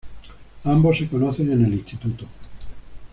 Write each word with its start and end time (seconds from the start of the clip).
Ambos 0.63 0.97
se 0.97 1.07
conocen 1.07 1.51
en 1.53 1.63
el 1.63 1.73
Instituto. 1.75 2.25